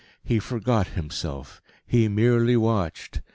[0.23, 1.61] He forgot himself.
[1.85, 3.21] He merely watched.